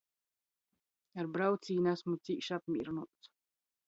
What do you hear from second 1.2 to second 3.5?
Ar braucīni asmu cīš apmīrynuots.